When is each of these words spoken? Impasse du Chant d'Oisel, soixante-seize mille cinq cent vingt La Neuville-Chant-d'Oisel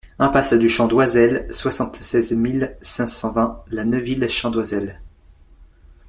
Impasse 0.17 0.53
du 0.55 0.67
Chant 0.67 0.87
d'Oisel, 0.87 1.45
soixante-seize 1.51 2.31
mille 2.35 2.75
cinq 2.81 3.05
cent 3.05 3.33
vingt 3.33 3.63
La 3.69 3.83
Neuville-Chant-d'Oisel 3.85 4.99